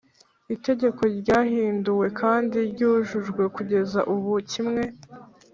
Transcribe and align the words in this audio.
Itegeko 0.55 1.01
ryahinduwe 1.19 2.07
kandi 2.19 2.57
ryujujwe 2.71 3.43
kugeza 3.55 3.99
ubu 4.13 4.31
kimwe 4.51 4.83